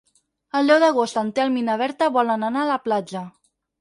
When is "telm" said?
1.39-1.59